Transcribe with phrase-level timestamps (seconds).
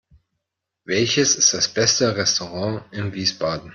[0.83, 3.69] Welches ist das beste Restaurant in Wiesbaden?